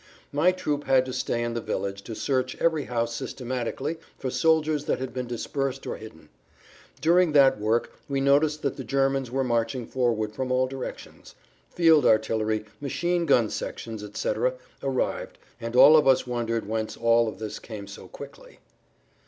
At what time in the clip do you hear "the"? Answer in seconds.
1.53-1.61, 8.77-8.83